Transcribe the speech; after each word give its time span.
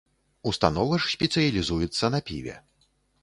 Установа 0.51 0.95
ж 1.03 1.11
спецыялізуецца 1.15 2.05
на 2.17 2.21
піве. 2.31 2.55